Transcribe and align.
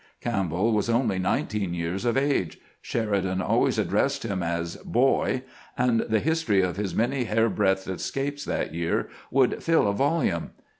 Campbell 0.19 0.73
was 0.73 0.89
only 0.89 1.19
nineteen 1.19 1.75
years 1.75 2.05
of 2.05 2.17
age. 2.17 2.59
Sheridan 2.81 3.39
always 3.39 3.77
addressed 3.77 4.23
him 4.25 4.41
as" 4.41 4.77
Boy," 4.97 5.43
and 5.77 5.99
the 5.99 6.17
history 6.19 6.63
of 6.63 6.75
his 6.75 6.95
many 6.95 7.25
hairbreadth 7.25 7.87
escapes 7.87 8.43
that 8.45 8.73
year 8.73 9.09
would 9.29 9.61
fill 9.61 9.87
a 9.87 9.93
volume. 9.93 10.53